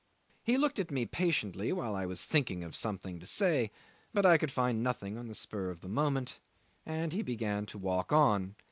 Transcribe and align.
He 0.41 0.57
looked 0.57 0.79
at 0.79 0.89
me 0.89 1.05
patiently 1.05 1.71
while 1.71 1.93
I 1.93 2.07
was 2.07 2.25
thinking 2.25 2.63
of 2.63 2.75
something 2.75 3.19
to 3.19 3.27
say, 3.27 3.69
but 4.15 4.25
I 4.25 4.39
could 4.39 4.49
find 4.51 4.81
nothing 4.81 5.15
on 5.15 5.27
the 5.27 5.35
spur 5.35 5.69
of 5.69 5.81
the 5.81 5.87
moment, 5.89 6.39
and 6.87 7.13
he 7.13 7.21
began 7.21 7.67
to 7.67 7.77
walk 7.77 8.11
on. 8.11 8.55